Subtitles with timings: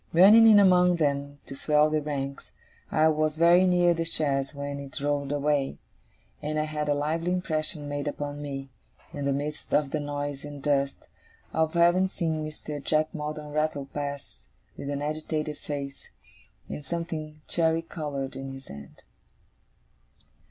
[0.13, 2.51] Running in among them to swell the ranks,
[2.89, 5.77] I was very near the chaise when it rolled away;
[6.41, 8.71] and I had a lively impression made upon me,
[9.13, 11.07] in the midst of the noise and dust,
[11.53, 12.83] of having seen Mr.
[12.83, 16.07] Jack Maldon rattle past with an agitated face,
[16.67, 19.03] and something cherry coloured in his hand.